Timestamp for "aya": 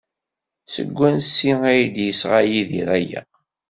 2.97-3.21